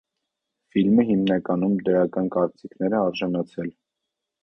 [0.75, 3.75] Ֆիլմը հիմնականում դրական կարծիքների է արժանացել։